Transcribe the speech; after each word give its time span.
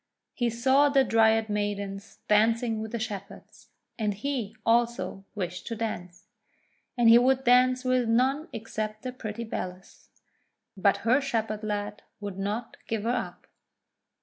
He 0.33 0.49
saw 0.49 0.89
the 0.89 1.03
Dryad 1.03 1.47
Maidens 1.47 2.21
dancing 2.27 2.81
with 2.81 2.91
the 2.91 2.97
Shepherds, 2.97 3.67
and 3.99 4.15
he, 4.15 4.55
also, 4.65 5.25
wished 5.35 5.67
to 5.67 5.75
dance. 5.75 6.25
And 6.97 7.07
he 7.07 7.19
would 7.19 7.43
dance 7.43 7.85
with 7.85 8.09
none 8.09 8.47
except 8.51 9.03
the 9.03 9.11
pretty 9.11 9.43
Bellis. 9.43 10.09
But 10.75 10.97
her 11.05 11.21
Shepherd 11.21 11.63
lad 11.63 12.01
would 12.19 12.39
not 12.39 12.77
give 12.87 13.03
her 13.03 13.11
up. 13.11 13.45